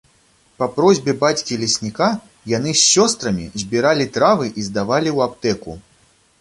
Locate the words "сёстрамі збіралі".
2.93-4.11